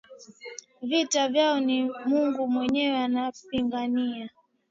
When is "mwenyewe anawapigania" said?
2.47-4.29